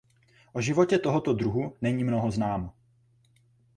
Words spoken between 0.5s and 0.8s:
O